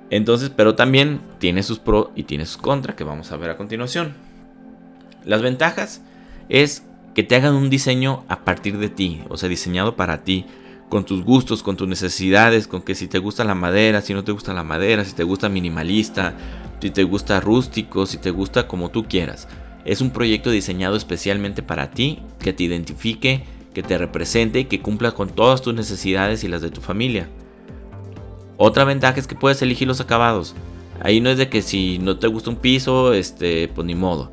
Entonces, 0.10 0.52
pero 0.56 0.76
también 0.76 1.22
tiene 1.40 1.64
sus 1.64 1.80
pros 1.80 2.10
y 2.16 2.24
tiene 2.24 2.46
sus 2.46 2.58
contras 2.58 2.96
que 2.96 3.04
vamos 3.04 3.32
a 3.32 3.38
ver 3.38 3.50
a 3.50 3.58
continuación. 3.58 4.14
Las 5.26 5.42
ventajas 5.42 6.02
es 6.50 6.84
que 7.16 7.24
te 7.24 7.36
hagan 7.36 7.56
un 7.56 7.70
diseño 7.70 8.24
a 8.28 8.44
partir 8.44 8.78
de 8.78 8.90
ti, 8.90 9.24
o 9.30 9.38
sea, 9.38 9.50
diseñado 9.50 9.96
para 9.96 10.24
ti, 10.24 10.46
con 10.90 11.06
tus 11.06 11.24
gustos, 11.24 11.64
con 11.64 11.78
tus 11.78 11.88
necesidades, 11.88 12.68
con 12.68 12.82
que 12.82 12.94
si 12.94 13.08
te 13.08 13.18
gusta 13.18 13.44
la 13.44 13.56
madera, 13.56 14.02
si 14.02 14.14
no 14.14 14.24
te 14.24 14.32
gusta 14.32 14.54
la 14.54 14.64
madera, 14.64 15.04
si 15.04 15.14
te 15.14 15.24
gusta 15.24 15.50
minimalista, 15.50 16.36
si 16.80 16.92
te 16.92 17.04
gusta 17.04 17.40
rústico, 17.40 18.06
si 18.06 18.18
te 18.18 18.32
gusta 18.32 18.68
como 18.68 18.90
tú 18.90 19.06
quieras. 19.06 19.48
es 19.86 20.02
un 20.02 20.10
proyecto 20.10 20.50
diseñado 20.50 20.96
especialmente 20.96 21.62
para 21.62 21.92
ti, 21.92 22.20
que 22.40 22.54
te 22.54 22.64
identifique, 22.64 23.44
que 23.74 23.84
te 23.84 23.98
represente 23.98 24.62
y 24.62 24.66
que 24.66 24.82
cumpla 24.82 25.12
con 25.12 25.30
todas 25.30 25.62
tus 25.62 25.76
necesidades 25.76 26.44
y 26.44 26.48
las 26.48 26.62
de 26.62 26.72
tu 26.72 26.82
familia. 26.82 27.30
Otra 28.58 28.84
ventaja 28.86 29.20
es 29.20 29.28
que 29.28 29.36
puedes 29.36 29.62
elegir 29.62 29.88
los 29.88 30.02
acabados. 30.02 30.56
Ahí 31.02 31.20
no 31.20 31.30
es 31.30 31.38
de 31.38 31.50
que 31.50 31.62
si 31.62 32.00
no 32.00 32.18
te 32.18 32.28
gusta 32.28 32.50
un 32.50 32.56
piso, 32.56 33.14
este, 33.14 33.68
pues 33.68 33.86
ni 33.86 33.96
modo. 33.96 34.32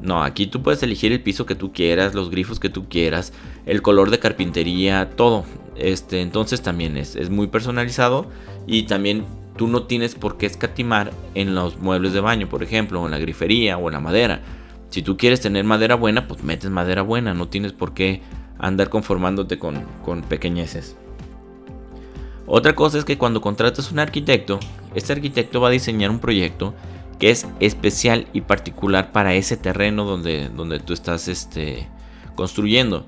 No, 0.00 0.22
aquí 0.22 0.46
tú 0.46 0.62
puedes 0.62 0.82
elegir 0.82 1.12
el 1.12 1.22
piso 1.22 1.46
que 1.46 1.54
tú 1.54 1.72
quieras, 1.72 2.14
los 2.14 2.30
grifos 2.30 2.60
que 2.60 2.68
tú 2.68 2.88
quieras, 2.88 3.32
el 3.66 3.82
color 3.82 4.10
de 4.10 4.18
carpintería, 4.18 5.10
todo. 5.16 5.44
Este, 5.76 6.20
entonces 6.20 6.62
también 6.62 6.96
es, 6.96 7.16
es 7.16 7.30
muy 7.30 7.48
personalizado 7.48 8.26
y 8.66 8.84
también 8.84 9.24
tú 9.56 9.66
no 9.66 9.84
tienes 9.84 10.14
por 10.14 10.36
qué 10.36 10.46
escatimar 10.46 11.12
en 11.34 11.54
los 11.54 11.78
muebles 11.78 12.12
de 12.12 12.20
baño, 12.20 12.48
por 12.48 12.62
ejemplo, 12.62 13.02
o 13.02 13.06
en 13.06 13.12
la 13.12 13.18
grifería 13.18 13.78
o 13.78 13.88
en 13.88 13.94
la 13.94 14.00
madera. 14.00 14.42
Si 14.90 15.02
tú 15.02 15.16
quieres 15.16 15.40
tener 15.40 15.64
madera 15.64 15.96
buena, 15.96 16.28
pues 16.28 16.44
metes 16.44 16.70
madera 16.70 17.02
buena, 17.02 17.34
no 17.34 17.48
tienes 17.48 17.72
por 17.72 17.94
qué 17.94 18.22
andar 18.58 18.90
conformándote 18.90 19.58
con, 19.58 19.84
con 20.04 20.22
pequeñeces. 20.22 20.96
Otra 22.46 22.74
cosa 22.74 22.98
es 22.98 23.04
que 23.04 23.18
cuando 23.18 23.40
contratas 23.40 23.90
un 23.90 23.98
arquitecto, 23.98 24.60
este 24.94 25.12
arquitecto 25.12 25.60
va 25.60 25.68
a 25.68 25.72
diseñar 25.72 26.10
un 26.10 26.18
proyecto 26.18 26.74
que 27.18 27.30
es 27.30 27.46
especial 27.60 28.26
y 28.32 28.42
particular 28.42 29.12
para 29.12 29.34
ese 29.34 29.56
terreno 29.56 30.04
donde, 30.04 30.50
donde 30.50 30.80
tú 30.80 30.92
estás 30.92 31.28
este, 31.28 31.88
construyendo. 32.34 33.06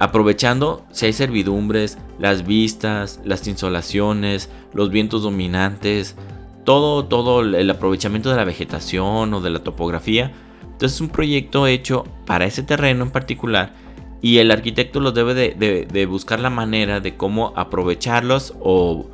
Aprovechando 0.00 0.84
si 0.90 1.06
hay 1.06 1.12
servidumbres, 1.12 1.98
las 2.18 2.44
vistas, 2.44 3.20
las 3.24 3.46
insolaciones, 3.46 4.50
los 4.72 4.90
vientos 4.90 5.22
dominantes, 5.22 6.16
todo, 6.64 7.04
todo 7.04 7.40
el 7.40 7.70
aprovechamiento 7.70 8.30
de 8.30 8.36
la 8.36 8.44
vegetación 8.44 9.32
o 9.32 9.40
de 9.40 9.50
la 9.50 9.60
topografía. 9.60 10.32
Entonces 10.62 10.94
es 10.94 11.00
un 11.00 11.10
proyecto 11.10 11.68
hecho 11.68 12.04
para 12.26 12.46
ese 12.46 12.64
terreno 12.64 13.04
en 13.04 13.10
particular 13.10 13.83
y 14.24 14.38
el 14.38 14.50
arquitecto 14.50 15.00
lo 15.00 15.12
debe 15.12 15.34
de, 15.34 16.06
buscar 16.06 16.40
la 16.40 16.48
manera 16.48 17.00
de 17.00 17.14
cómo 17.14 17.52
aprovecharlos 17.56 18.54
o, 18.58 19.10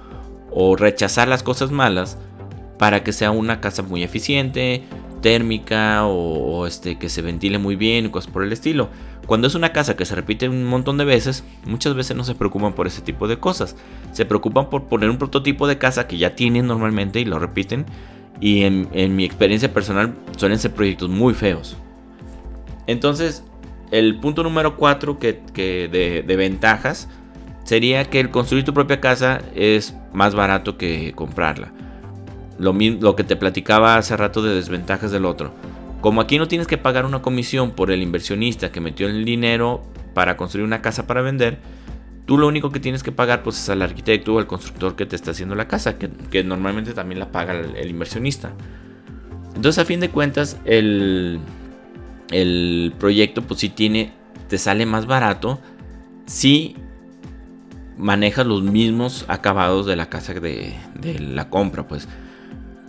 rechazar 0.79 1.27
las 1.27 1.43
cosas 1.43 1.73
malas 1.73 2.17
para 2.79 3.03
que 3.03 3.13
sea 3.13 3.33
una 3.33 3.61
casa 3.61 3.83
muy 3.83 4.05
eficiente, 4.05 4.85
térmica 5.21 6.07
o, 6.07 6.65
este, 6.65 6.97
que 6.97 7.09
se 7.09 7.23
ventile 7.23 7.59
muy 7.59 7.75
bien 7.75 8.07
y 8.07 8.11
cosas 8.11 8.31
por 8.31 8.45
el 8.45 8.53
estilo. 8.53 8.89
Cuando 9.27 9.49
es 9.49 9.57
una 9.57 9.73
casa 9.73 9.97
que 9.97 10.05
se 10.05 10.15
repite 10.15 10.49
un 10.49 10.65
montón 10.67 10.97
de 10.97 11.05
veces, 11.05 11.43
muchas 11.67 11.95
veces 11.95 12.17
no 12.17 12.23
se 12.23 12.37
preocupan 12.37 12.75
por 12.75 12.87
ese 12.87 13.03
tipo 13.03 13.27
de 13.27 13.41
cosas. 13.41 13.75
Se 14.13 14.25
preocupan 14.25 14.71
por 14.71 14.85
poner 14.85 15.11
un 15.11 15.19
prototipo 15.19 15.67
de 15.67 15.77
casa 15.77 16.07
que 16.07 16.19
ya 16.19 16.37
tienen 16.37 16.69
normalmente 16.69 17.19
y 17.19 17.25
lo 17.25 17.41
repiten. 17.41 17.85
Y 18.41 18.63
en, 18.63 18.89
en 18.93 19.17
mi 19.17 19.25
experiencia 19.25 19.75
personal 19.75 20.15
suelen 20.37 20.61
ser 20.61 20.71
proyectos 20.71 21.11
muy 21.11 21.35
feos. 21.35 21.77
Entonces, 22.87 23.43
el 23.91 24.17
punto 24.21 24.43
número 24.43 24.77
4 24.77 25.19
que, 25.19 25.41
de, 26.27 26.37
ventajas 26.37 27.09
sería 27.65 28.05
que 28.05 28.21
el 28.21 28.31
construir 28.31 28.65
tu 28.65 28.75
propia 28.75 29.01
casa 29.01 29.41
es 29.55 29.95
más 30.13 30.35
barato 30.35 30.77
que 30.77 31.13
comprarla. 31.15 31.73
Lo, 32.59 32.73
lo 32.73 33.17
que 33.17 33.25
te 33.25 33.37
platicaba 33.37 33.97
hace 33.97 34.17
rato 34.17 34.43
de 34.43 34.55
desventajas 34.55 35.11
del 35.11 35.25
otro. 35.25 35.53
Como 36.01 36.21
aquí 36.21 36.39
no 36.39 36.49
tienes 36.49 36.67
que 36.67 36.79
pagar 36.79 37.05
una 37.05 37.23
comisión 37.23 37.73
por 37.73 37.91
el 37.91 38.03
inversionista 38.03 38.73
que 38.73 38.81
metió 38.81 39.07
el 39.07 39.25
dinero 39.25 39.83
para 40.15 40.37
construir 40.37 40.67
una 40.67 40.83
casa 40.83 41.07
para 41.07 41.21
vender, 41.21 41.59
tú 42.27 42.39
lo 42.39 42.47
único 42.49 42.71
que 42.71 42.81
tienes 42.81 43.03
que 43.03 43.13
pagar 43.13 43.43
pues, 43.43 43.59
es 43.59 43.69
al 43.69 43.83
arquitecto 43.83 44.35
o 44.35 44.39
al 44.39 44.47
constructor 44.47 44.97
que 44.97 45.07
te 45.07 45.17
está 45.17 45.33
haciendo 45.33 45.55
la 45.55 45.69
casa, 45.69 45.97
que, 45.99 46.45
normalmente 46.45 46.93
también 46.95 47.19
la 47.19 47.31
paga 47.33 47.53
el 47.53 47.91
inversionista. 47.91 48.53
Entonces 49.55 49.83
a 49.83 49.85
fin 49.85 50.01
de 50.01 50.09
cuentas 50.09 50.57
el, 50.65 51.39
el 52.31 52.93
proyecto 52.99 53.43
pues 53.43 53.61
si 53.61 53.69
tiene, 53.69 54.13
te 54.49 54.59
sale 54.59 54.87
más 54.87 55.07
barato 55.07 55.61
si 56.27 56.77
manejas 57.99 58.47
los 58.47 58.63
mismos 58.63 59.25
acabados 59.29 59.87
de 59.87 59.97
la 59.97 60.09
casa 60.09 60.33
de, 60.35 60.75
la 61.19 61.51
compra, 61.51 61.87
pues 61.87 62.09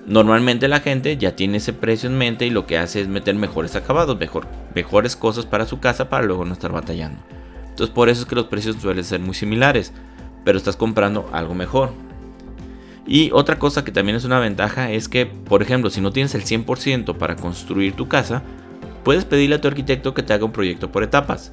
normalmente 0.06 0.68
la 0.68 0.80
gente 0.80 1.18
ya 1.18 1.36
tiene 1.36 1.58
ese 1.58 1.74
precio 1.74 2.10
en 2.10 2.18
mente 2.18 2.46
y 2.46 2.50
lo 2.50 2.66
que 2.66 2.78
hace 2.78 3.02
es 3.02 3.08
meter 3.08 3.36
mejores 3.36 3.76
acabados, 3.76 4.18
mejor, 4.18 4.48
mejores 4.74 5.16
cosas 5.16 5.46
para 5.46 5.66
su 5.66 5.80
casa 5.80 6.10
para 6.10 6.26
luego 6.26 6.46
no 6.46 6.54
estar 6.54 6.72
batallando. 6.72 7.20
Entonces 7.70 7.94
por 7.94 8.10
eso 8.10 8.22
es 8.22 8.28
que 8.28 8.36
los 8.36 8.46
precios 8.46 8.78
suelen 8.80 9.04
ser 9.04 9.20
muy 9.20 9.34
similares, 9.34 9.92
pero 10.46 10.58
estás 10.58 10.78
comprando 10.78 11.30
algo 11.34 11.56
mejor. 11.56 11.92
Y 13.08 13.32
otra 13.34 13.58
cosa 13.58 13.84
que 13.84 13.92
también 13.92 14.16
es 14.16 14.24
una 14.24 14.40
ventaja 14.40 14.92
es 14.92 15.10
que, 15.10 15.26
por 15.26 15.62
ejemplo, 15.64 15.90
si 15.90 16.00
no 16.00 16.12
tienes 16.12 16.36
el 16.36 16.44
100% 16.44 17.18
para 17.18 17.36
construir 17.36 17.94
tu 17.94 18.08
casa, 18.08 18.44
puedes 19.04 19.26
pedirle 19.26 19.56
a 19.56 19.62
tu 19.62 19.68
arquitecto 19.68 20.14
que 20.14 20.24
te 20.24 20.34
haga 20.34 20.46
un 20.46 20.52
proyecto 20.52 20.92
por 20.92 21.04
etapas. 21.04 21.52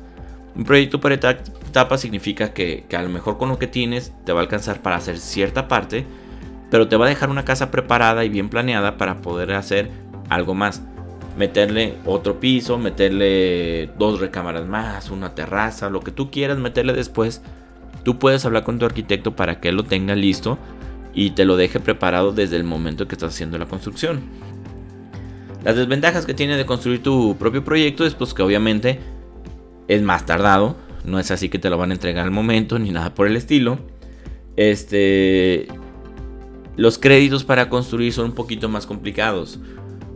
Un 0.54 0.64
proyecto 0.64 1.00
por 1.00 1.12
etapas 1.12 2.00
significa 2.00 2.52
que, 2.52 2.84
a 2.92 3.02
lo 3.02 3.08
mejor 3.08 3.38
con 3.38 3.48
lo 3.48 3.58
que 3.58 3.66
tienes 3.66 4.12
te 4.24 4.32
va 4.32 4.40
a 4.40 4.42
alcanzar 4.42 4.82
para 4.82 4.96
hacer 4.96 5.18
cierta 5.18 5.68
parte, 5.68 6.04
pero 6.70 6.88
te 6.88 6.96
va 6.96 7.06
a 7.06 7.08
dejar 7.08 7.30
una 7.30 7.44
casa 7.44 7.70
preparada 7.70 8.24
y 8.24 8.28
bien 8.28 8.48
planeada 8.48 8.96
para 8.96 9.20
poder 9.22 9.52
hacer 9.52 9.90
algo 10.28 10.54
más. 10.54 10.82
Meterle 11.36 11.94
otro 12.04 12.40
piso, 12.40 12.78
meterle 12.78 13.90
dos 13.98 14.18
recámaras 14.18 14.66
más, 14.66 15.10
una 15.10 15.34
terraza, 15.34 15.90
lo 15.90 16.00
que 16.00 16.10
tú 16.10 16.30
quieras 16.30 16.58
meterle 16.58 16.92
después. 16.92 17.40
Tú 18.02 18.18
puedes 18.18 18.44
hablar 18.44 18.64
con 18.64 18.78
tu 18.78 18.86
arquitecto 18.86 19.36
para 19.36 19.60
que 19.60 19.68
él 19.68 19.76
lo 19.76 19.84
tenga 19.84 20.16
listo 20.16 20.58
y 21.14 21.30
te 21.30 21.44
lo 21.44 21.56
deje 21.56 21.78
preparado 21.78 22.32
desde 22.32 22.56
el 22.56 22.64
momento 22.64 23.06
que 23.06 23.14
estás 23.14 23.34
haciendo 23.34 23.58
la 23.58 23.66
construcción. 23.66 24.22
Las 25.68 25.76
desventajas 25.76 26.24
que 26.24 26.32
tiene 26.32 26.56
de 26.56 26.64
construir 26.64 27.02
tu 27.02 27.36
propio 27.36 27.62
proyecto 27.62 28.06
es 28.06 28.14
pues 28.14 28.32
que 28.32 28.40
obviamente 28.40 29.00
es 29.86 30.00
más 30.00 30.24
tardado. 30.24 30.76
No 31.04 31.18
es 31.18 31.30
así 31.30 31.50
que 31.50 31.58
te 31.58 31.68
lo 31.68 31.76
van 31.76 31.90
a 31.90 31.92
entregar 31.92 32.24
al 32.24 32.30
momento 32.30 32.78
ni 32.78 32.90
nada 32.90 33.14
por 33.14 33.26
el 33.26 33.36
estilo. 33.36 33.78
Este. 34.56 35.68
Los 36.76 36.96
créditos 36.96 37.44
para 37.44 37.68
construir 37.68 38.14
son 38.14 38.24
un 38.24 38.32
poquito 38.32 38.70
más 38.70 38.86
complicados. 38.86 39.60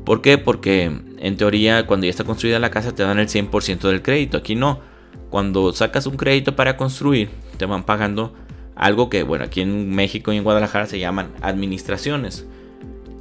¿Por 0.06 0.23
qué? 0.23 0.38
Porque 0.38 0.90
en 1.18 1.37
teoría 1.37 1.87
cuando 1.87 2.06
ya 2.06 2.11
está 2.11 2.25
construida 2.25 2.59
la 2.59 2.71
casa 2.71 2.94
te 2.94 3.02
dan 3.02 3.18
el 3.18 3.28
100% 3.28 3.80
del 3.80 4.00
crédito. 4.00 4.38
Aquí 4.38 4.54
no. 4.54 4.80
Cuando 5.28 5.75
sacas 5.75 6.06
un 6.06 6.16
crédito 6.16 6.56
para 6.56 6.78
construir 6.78 7.28
te 7.59 7.66
van 7.66 7.85
pagando 7.85 8.32
algo 8.75 9.11
que, 9.11 9.23
bueno, 9.23 9.44
aquí 9.44 9.61
en 9.61 9.94
México 9.94 10.32
y 10.32 10.38
en 10.38 10.44
Guadalajara 10.44 10.87
se 10.87 10.99
llaman 10.99 11.30
administraciones. 11.42 12.47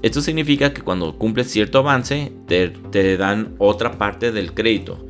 Esto 0.02 0.22
significa 0.22 0.74
que 0.74 0.82
cuando 0.82 1.18
cumples 1.18 1.52
cierto 1.52 1.80
avance, 1.80 2.32
te, 2.48 3.18
dan 3.18 3.56
otra 3.60 3.98
parte 3.98 4.32
del 4.32 4.54
crédito. 4.54 5.06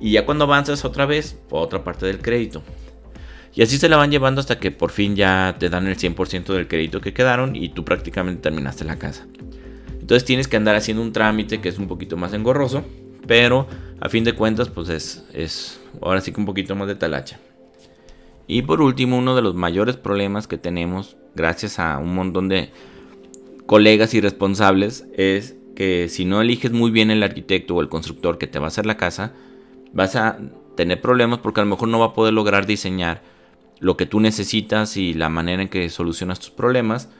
Y 0.00 0.12
ya 0.12 0.26
cuando 0.26 0.44
avanzas 0.44 0.84
otra 0.84 1.06
vez, 1.06 1.38
otra 1.50 1.82
parte 1.82 2.04
del 2.06 2.20
crédito. 2.20 2.62
Y 3.54 3.62
así 3.62 3.78
se 3.78 3.88
la 3.88 3.96
van 3.96 4.10
llevando 4.10 4.40
hasta 4.40 4.58
que 4.58 4.70
por 4.70 4.90
fin 4.90 5.16
ya 5.16 5.56
te 5.58 5.70
dan 5.70 5.86
el 5.86 5.96
100% 5.96 6.52
del 6.52 6.68
crédito 6.68 7.00
que 7.00 7.14
quedaron 7.14 7.56
y 7.56 7.70
tú 7.70 7.84
prácticamente 7.84 8.42
terminaste 8.42 8.84
la 8.84 8.98
casa. 8.98 9.26
Entonces 10.00 10.24
tienes 10.24 10.48
que 10.48 10.56
andar 10.56 10.76
haciendo 10.76 11.02
un 11.02 11.12
trámite 11.12 11.60
que 11.60 11.68
es 11.70 11.78
un 11.78 11.86
poquito 11.86 12.16
más 12.16 12.34
engorroso, 12.34 12.84
pero 13.26 13.66
a 14.00 14.08
fin 14.08 14.24
de 14.24 14.34
cuentas 14.34 14.68
pues 14.68 14.88
es, 14.90 15.24
es 15.32 15.80
ahora 16.02 16.20
sí 16.20 16.32
que 16.32 16.40
un 16.40 16.46
poquito 16.46 16.74
más 16.74 16.88
de 16.88 16.96
talacha. 16.96 17.38
Y 18.46 18.62
por 18.62 18.82
último, 18.82 19.16
uno 19.16 19.34
de 19.34 19.42
los 19.42 19.54
mayores 19.54 19.96
problemas 19.96 20.46
que 20.46 20.58
tenemos 20.58 21.16
gracias 21.34 21.78
a 21.78 21.98
un 21.98 22.14
montón 22.14 22.48
de 22.48 22.70
colegas 23.66 24.14
y 24.14 24.20
responsables 24.20 25.06
es 25.16 25.56
que 25.74 26.08
si 26.08 26.24
no 26.24 26.40
eliges 26.40 26.72
muy 26.72 26.90
bien 26.90 27.10
el 27.10 27.22
arquitecto 27.22 27.74
o 27.74 27.80
el 27.80 27.88
constructor 27.88 28.38
que 28.38 28.46
te 28.46 28.58
va 28.58 28.66
a 28.66 28.68
hacer 28.68 28.86
la 28.86 28.96
casa, 28.96 29.32
vas 29.92 30.16
a 30.16 30.38
tener 30.76 31.00
problemas 31.00 31.38
porque 31.40 31.60
a 31.60 31.64
lo 31.64 31.70
mejor 31.70 31.88
no 31.88 31.98
va 31.98 32.06
a 32.06 32.12
poder 32.14 32.32
lograr 32.34 32.66
diseñar 32.66 33.22
lo 33.80 33.96
que 33.96 34.06
tú 34.06 34.20
necesitas 34.20 34.96
y 34.96 35.14
la 35.14 35.28
manera 35.28 35.62
en 35.62 35.68
que 35.68 35.88
solucionas 35.88 36.40
tus 36.40 36.50
problemas. 36.50 37.10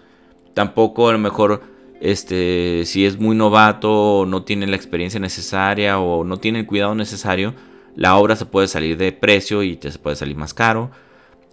Tampoco 0.55 1.09
a 1.09 1.13
lo 1.13 1.19
mejor 1.19 1.63
este 2.01 2.83
si 2.87 3.07
es 3.07 3.19
muy 3.19 3.37
novato 3.37 4.21
o 4.21 4.27
no 4.27 4.43
tiene 4.43 4.67
la 4.67 4.77
experiencia 4.77 5.21
necesaria 5.21 5.99
o 5.99 6.25
no 6.25 6.39
tiene 6.39 6.61
el 6.61 6.67
cuidado 6.67 6.95
necesario, 6.95 7.55
la 7.97 8.17
obra 8.17 8.37
se 8.37 8.47
puede 8.47 8.69
salir 8.69 8.97
de 8.97 9.13
precio 9.13 9.63
y 9.63 9.77
te 9.77 9.91
puede 9.93 10.17
salir 10.17 10.37
más 10.37 10.55
caro. 10.55 10.91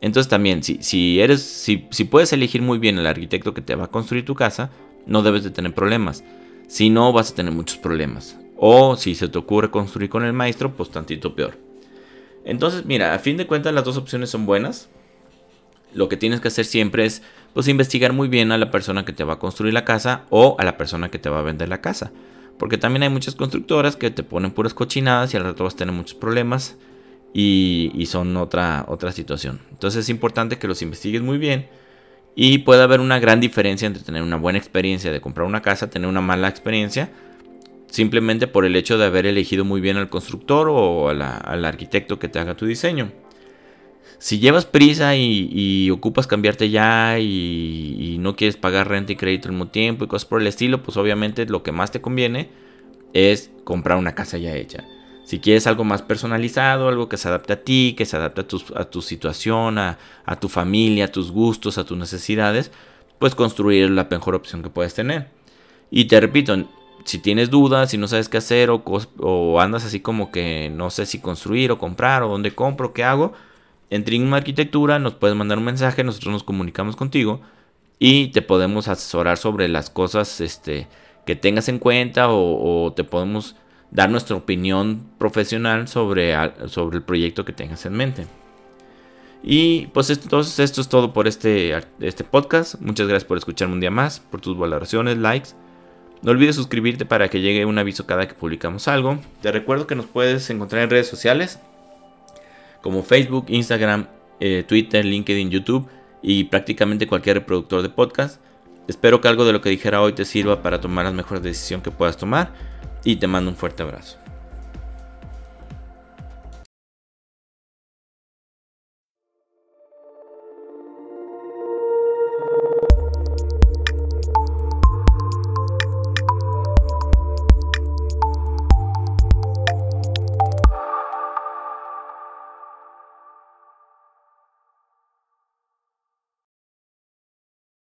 Entonces 0.01 0.29
también, 0.29 0.63
si, 0.63 0.79
si 0.81 1.21
eres, 1.21 1.43
si, 1.43 1.77
puedes 2.05 2.33
elegir 2.33 2.63
muy 2.63 2.79
bien 2.79 2.97
el 2.97 3.05
arquitecto 3.05 3.53
que 3.53 3.61
te 3.61 3.75
va 3.75 3.85
a 3.85 3.91
construir 3.91 4.25
tu 4.25 4.33
casa, 4.33 4.71
no 5.05 5.21
debes 5.21 5.43
de 5.43 5.51
tener 5.51 5.75
problemas. 5.75 6.23
Si 6.67 6.89
no, 6.89 7.13
vas 7.13 7.31
a 7.31 7.35
tener 7.35 7.53
muchos 7.53 7.77
problemas. 7.77 8.37
O 8.57 8.95
si 8.95 9.13
se 9.13 9.27
te 9.27 9.37
ocurre 9.37 9.69
construir 9.69 10.09
con 10.09 10.25
el 10.25 10.33
maestro, 10.33 10.75
pues 10.75 10.89
tantito 10.89 11.35
peor. 11.35 11.57
Entonces, 12.43 12.85
mira, 12.85 13.13
a 13.13 13.19
fin 13.19 13.37
de 13.37 13.45
cuentas 13.45 13.73
las 13.75 13.83
dos 13.83 13.97
opciones 13.97 14.31
son 14.31 14.47
buenas. 14.47 14.89
Lo 15.93 16.09
que 16.09 16.17
tienes 16.17 16.41
que 16.41 16.47
hacer 16.47 16.65
siempre 16.65 17.05
es 17.05 17.21
pues 17.53 17.67
investigar 17.67 18.11
muy 18.11 18.27
bien 18.27 18.51
a 18.51 18.57
la 18.57 18.71
persona 18.71 19.05
que 19.05 19.13
te 19.13 19.23
va 19.23 19.33
a 19.33 19.39
construir 19.39 19.73
la 19.73 19.85
casa 19.85 20.25
o 20.29 20.55
a 20.57 20.63
la 20.63 20.77
persona 20.77 21.09
que 21.09 21.19
te 21.19 21.29
va 21.29 21.39
a 21.39 21.43
vender 21.43 21.69
la 21.69 21.81
casa. 21.81 22.11
Porque 22.57 22.79
también 22.79 23.03
hay 23.03 23.09
muchas 23.09 23.35
constructoras 23.35 23.97
que 23.97 24.09
te 24.09 24.23
ponen 24.23 24.51
puras 24.51 24.73
cochinadas 24.73 25.33
y 25.33 25.37
al 25.37 25.43
rato 25.43 25.63
vas 25.63 25.75
a 25.75 25.77
tener 25.77 25.93
muchos 25.93 26.15
problemas 26.15 26.77
y, 27.33 28.05
son 28.07 28.35
otra, 28.37 28.85
otra 28.87 29.11
situación. 29.11 29.61
Entonces 29.71 30.01
es 30.01 30.09
importante 30.09 30.57
que 30.57 30.67
los 30.67 30.81
investigues 30.81 31.21
muy 31.21 31.37
bien 31.37 31.67
y 32.35 32.59
puede 32.59 32.83
haber 32.83 32.99
una 32.99 33.19
gran 33.19 33.39
diferencia 33.39 33.87
entre 33.87 34.03
tener 34.03 34.23
una 34.23 34.37
buena 34.37 34.59
experiencia 34.59 35.11
de 35.11 35.21
comprar 35.21 35.47
una 35.47 35.61
casa, 35.61 35.89
tener 35.89 36.09
una 36.09 36.21
mala 36.21 36.47
experiencia. 36.47 37.11
simplemente 37.89 38.47
por 38.47 38.63
el 38.63 38.77
hecho 38.77 38.97
de 38.97 39.05
haber 39.05 39.25
elegido 39.25 39.65
muy 39.65 39.81
bien 39.81 39.97
al 39.97 40.07
constructor 40.09 40.69
o 40.69 41.09
al 41.09 41.65
arquitecto 41.65 42.19
que 42.19 42.29
te 42.29 42.39
haga 42.39 42.55
tu 42.55 42.65
diseño. 42.65 43.11
Si 44.21 44.37
llevas 44.39 44.65
prisa 44.65 45.15
y, 45.15 45.89
ocupas 45.89 46.27
cambiarte 46.27 46.69
ya 46.69 47.17
y, 47.19 48.17
no 48.19 48.35
quieres 48.35 48.55
pagar 48.55 48.87
renta 48.87 49.11
y 49.11 49.15
crédito 49.15 49.47
al 49.47 49.53
mismo 49.53 49.69
tiempo 49.69 50.05
y 50.05 50.07
cosas 50.07 50.27
por 50.27 50.39
el 50.39 50.47
estilo, 50.47 50.83
pues 50.83 50.95
obviamente 50.95 51.45
lo 51.47 51.63
que 51.63 51.71
más 51.71 51.91
te 51.91 52.01
conviene 52.01 52.49
es 53.13 53.51
comprar 53.63 53.97
una 53.97 54.13
casa 54.13 54.37
ya 54.37 54.55
hecha. 54.55 54.85
Si 55.31 55.39
quieres 55.39 55.65
algo 55.65 55.85
más 55.85 56.01
personalizado, 56.01 56.89
algo 56.89 57.07
que 57.07 57.15
se 57.15 57.29
adapte 57.29 57.53
a 57.53 57.63
ti, 57.63 57.95
que 57.97 58.05
se 58.05 58.17
adapte 58.17 58.41
a 58.41 58.83
tu, 58.83 59.01
situación, 59.01 59.77
a, 59.77 59.97
a, 60.25 60.37
tu 60.41 60.49
familia, 60.49 61.05
a 61.05 61.07
tus 61.07 61.31
gustos, 61.31 61.77
a 61.77 61.85
tus 61.85 61.97
necesidades, 61.97 62.69
pues 63.17 63.33
construir 63.33 63.89
la 63.91 64.09
mejor 64.11 64.35
opción 64.35 64.61
que 64.61 64.69
puedes 64.69 64.93
tener. 64.93 65.29
Y 65.89 66.03
te 66.03 66.19
repito, 66.19 66.53
si 67.05 67.17
tienes 67.17 67.49
dudas, 67.49 67.91
si 67.91 67.97
no 67.97 68.09
sabes 68.09 68.27
qué 68.27 68.39
hacer 68.39 68.71
o, 68.71 69.61
andas 69.61 69.85
así 69.85 70.01
como 70.01 70.31
que 70.33 70.69
no 70.69 70.89
sé 70.89 71.05
si 71.05 71.19
construir 71.19 71.71
o 71.71 71.77
comprar 71.77 72.23
o 72.23 72.27
dónde 72.27 72.51
compro, 72.51 72.91
qué 72.91 73.05
hago, 73.05 73.31
en 73.89 74.03
Trim 74.03 74.33
Arquitectura 74.33 74.99
nos 74.99 75.13
puedes 75.13 75.37
mandar 75.37 75.59
un 75.59 75.63
mensaje, 75.63 76.03
nosotros 76.03 76.33
nos 76.33 76.43
comunicamos 76.43 76.97
contigo 76.97 77.39
y 77.99 78.33
te 78.33 78.41
podemos 78.41 78.89
asesorar 78.89 79.37
sobre 79.37 79.69
las 79.69 79.89
cosas 79.89 80.41
este, 80.41 80.89
que 81.25 81.37
tengas 81.37 81.69
en 81.69 81.79
cuenta 81.79 82.27
o, 82.29 82.91
te 82.93 83.05
podemos 83.05 83.55
dar 83.91 84.09
nuestra 84.09 84.35
opinión 84.35 85.05
profesional 85.17 85.87
sobre, 85.87 86.33
sobre 86.67 86.97
el 86.97 87.03
proyecto 87.03 87.45
que 87.45 87.53
tengas 87.53 87.85
en 87.85 87.93
mente. 87.93 88.25
Y 89.43 89.87
pues 89.87 90.09
entonces 90.09 90.59
esto 90.59 90.81
es 90.81 90.89
todo 90.89 91.13
por 91.13 91.27
este, 91.27 91.77
este 91.99 92.23
podcast. 92.23 92.75
Muchas 92.79 93.07
gracias 93.07 93.27
por 93.27 93.37
escucharme 93.37 93.73
un 93.73 93.79
día 93.79 93.91
más, 93.91 94.19
por 94.19 94.41
tus 94.41 94.57
valoraciones, 94.57 95.17
likes 95.17 95.49
no 96.21 96.31
olvides 96.31 96.55
suscribirte 96.55 97.05
para 97.05 97.29
que 97.29 97.41
llegue 97.41 97.65
un 97.65 97.79
aviso 97.79 98.05
cada 98.05 98.27
que 98.27 98.35
publicamos 98.35 98.87
algo. 98.87 99.17
Te 99.41 99.51
recuerdo 99.51 99.87
que 99.87 99.95
nos 99.95 100.05
puedes 100.05 100.49
encontrar 100.51 100.83
en 100.83 100.89
redes 100.91 101.07
sociales 101.07 101.59
como 102.81 103.01
Facebook, 103.01 103.45
Instagram, 103.47 104.07
eh, 104.39 104.63
Twitter, 104.67 105.03
LinkedIn, 105.03 105.49
YouTube 105.49 105.87
y 106.21 106.43
prácticamente 106.45 107.07
cualquier 107.07 107.37
reproductor 107.37 107.81
de 107.81 107.89
podcast. 107.89 108.39
Espero 108.87 109.19
que 109.19 109.29
algo 109.29 109.45
de 109.45 109.53
lo 109.53 109.61
que 109.61 109.69
dijera 109.69 110.01
hoy 110.01 110.13
te 110.13 110.25
sirva 110.25 110.61
para 110.61 110.79
tomar 110.79 111.05
la 111.05 111.11
mejor 111.11 111.41
decisión 111.41 111.81
que 111.81 111.89
puedas 111.89 112.17
tomar 112.17 112.53
y 113.03 113.15
te 113.15 113.27
mando 113.27 113.51
un 113.51 113.57
fuerte 113.57 113.83
abrazo. 113.83 114.20